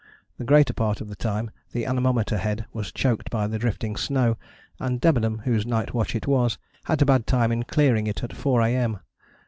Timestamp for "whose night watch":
5.45-6.15